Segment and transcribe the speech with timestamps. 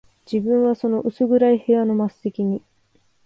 [0.25, 2.63] 自分はその薄暗い部屋の末席に、